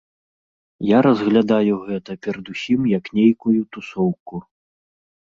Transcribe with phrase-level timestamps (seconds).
[0.97, 4.35] Я разглядаю гэта перадусім як нейкую тусоўку.